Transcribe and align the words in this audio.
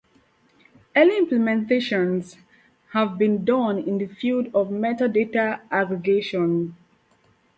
Early 0.95 1.23
implementations 1.23 2.37
have 2.93 3.19
been 3.19 3.45
done 3.45 3.77
in 3.77 3.99
the 3.99 4.07
field 4.07 4.47
of 4.47 4.69
metadata 4.69 5.59
aggregation. 5.69 6.75